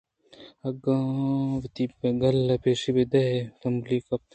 آ 0.67 0.69
گوں 0.83 1.03
وتی 1.61 1.83
بگل 1.99 2.39
ءِ 2.53 2.61
پشی 2.63 2.89
ءَ 2.91 2.95
پہ 2.97 3.03
بے 3.11 3.23
تہمبلی 3.59 3.97
ءَ 3.99 4.03
درکپت 4.05 4.29